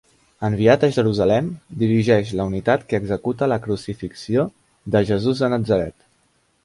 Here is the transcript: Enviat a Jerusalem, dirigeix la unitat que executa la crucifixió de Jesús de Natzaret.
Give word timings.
Enviat 0.47 0.85
a 0.85 0.87
Jerusalem, 0.93 1.51
dirigeix 1.83 2.31
la 2.39 2.47
unitat 2.53 2.87
que 2.93 3.01
executa 3.01 3.51
la 3.55 3.61
crucifixió 3.67 4.47
de 4.97 5.05
Jesús 5.11 5.45
de 5.45 5.55
Natzaret. 5.57 6.01